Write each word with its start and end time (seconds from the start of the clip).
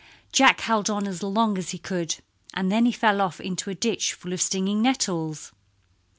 Jack 0.31 0.61
held 0.61 0.89
on 0.89 1.07
as 1.07 1.21
long 1.21 1.59
as 1.59 1.69
he 1.69 1.77
could, 1.77 2.15
and 2.55 2.71
then 2.71 2.87
he 2.87 2.91
fell 2.91 3.21
off 3.21 3.39
into 3.39 3.69
a 3.69 3.75
ditch 3.75 4.13
full 4.13 4.33
of 4.33 4.41
stinging 4.41 4.81
nettles. 4.81 5.51